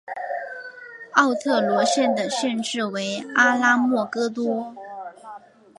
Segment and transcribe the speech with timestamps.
[1.11, 4.73] 奥特罗县的县治为阿拉莫戈多。